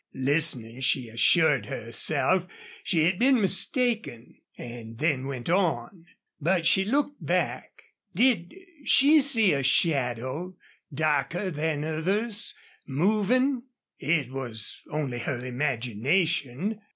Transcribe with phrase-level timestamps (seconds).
[0.15, 2.47] Listening, she assured herself
[2.83, 6.07] she had been mistaken, and then went on.
[6.39, 7.69] But she looked back.
[8.15, 8.51] Did
[8.83, 10.55] she see a shadow
[10.91, 12.55] darker than others
[12.87, 13.61] moving?
[13.99, 16.81] It was only her imagination.